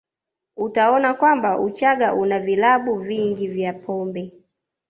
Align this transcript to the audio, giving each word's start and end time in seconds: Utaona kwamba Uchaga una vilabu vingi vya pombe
Utaona 0.57 1.13
kwamba 1.13 1.59
Uchaga 1.59 2.13
una 2.13 2.39
vilabu 2.39 2.95
vingi 2.99 3.47
vya 3.47 3.73
pombe 3.73 4.31